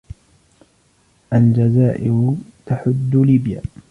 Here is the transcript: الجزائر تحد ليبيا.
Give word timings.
الجزائر 1.33 2.35
تحد 2.65 3.09
ليبيا. 3.13 3.61